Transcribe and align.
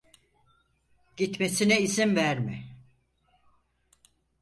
Gitmesine 1.17 1.79
izin 1.81 2.15
verme! 2.15 2.63